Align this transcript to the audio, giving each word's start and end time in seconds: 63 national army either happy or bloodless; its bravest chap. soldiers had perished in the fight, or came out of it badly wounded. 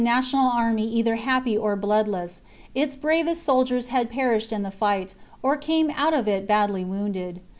63 0.01 0.13
national 0.15 0.49
army 0.49 0.83
either 0.87 1.17
happy 1.17 1.55
or 1.55 1.75
bloodless; 1.75 2.41
its 2.73 2.95
bravest 2.95 3.41
chap. 3.43 3.45
soldiers 3.45 3.89
had 3.89 4.09
perished 4.09 4.51
in 4.51 4.63
the 4.63 4.71
fight, 4.71 5.13
or 5.43 5.55
came 5.55 5.91
out 5.91 6.15
of 6.15 6.27
it 6.27 6.47
badly 6.47 6.83
wounded. 6.83 7.39